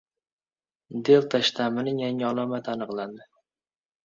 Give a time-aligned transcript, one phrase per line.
[1.09, 3.29] "Delta" shtammining yangi alomati aniqlandi